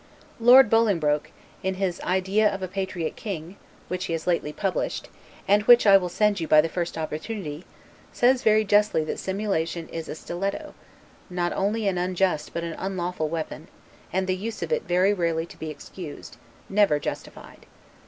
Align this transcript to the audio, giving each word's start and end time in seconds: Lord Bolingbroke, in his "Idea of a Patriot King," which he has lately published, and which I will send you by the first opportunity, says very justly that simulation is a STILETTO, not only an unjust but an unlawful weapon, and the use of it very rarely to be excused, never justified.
Lord 0.39 0.67
Bolingbroke, 0.67 1.29
in 1.61 1.75
his 1.75 2.01
"Idea 2.01 2.51
of 2.51 2.63
a 2.63 2.67
Patriot 2.67 3.15
King," 3.15 3.57
which 3.87 4.05
he 4.05 4.13
has 4.13 4.25
lately 4.25 4.51
published, 4.51 5.09
and 5.47 5.61
which 5.67 5.85
I 5.85 5.95
will 5.95 6.09
send 6.09 6.39
you 6.39 6.47
by 6.47 6.59
the 6.59 6.67
first 6.69 6.97
opportunity, 6.97 7.65
says 8.11 8.41
very 8.41 8.65
justly 8.65 9.03
that 9.03 9.19
simulation 9.19 9.87
is 9.89 10.09
a 10.09 10.15
STILETTO, 10.15 10.73
not 11.29 11.53
only 11.53 11.87
an 11.87 11.99
unjust 11.99 12.51
but 12.51 12.63
an 12.63 12.73
unlawful 12.79 13.29
weapon, 13.29 13.67
and 14.11 14.25
the 14.25 14.35
use 14.35 14.63
of 14.63 14.71
it 14.71 14.87
very 14.87 15.13
rarely 15.13 15.45
to 15.45 15.59
be 15.59 15.69
excused, 15.69 16.37
never 16.67 16.97
justified. 16.97 17.67